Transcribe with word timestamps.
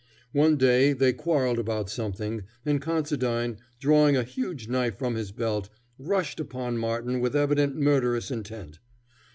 One 0.31 0.57
day 0.57 0.93
they 0.93 1.13
quarreled 1.13 1.59
about 1.59 1.87
something, 1.87 2.45
and 2.65 2.81
Considine, 2.81 3.59
drawing 3.79 4.17
a 4.17 4.23
huge 4.23 4.67
knife 4.67 4.97
from 4.97 5.13
his 5.13 5.31
belt, 5.31 5.69
rushed 5.99 6.39
upon 6.39 6.79
Martin 6.79 7.19
with 7.19 7.35
evident 7.35 7.75
murderous 7.75 8.31
intent. 8.31 8.79